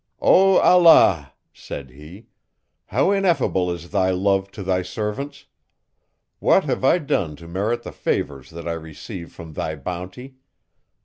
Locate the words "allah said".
0.57-1.91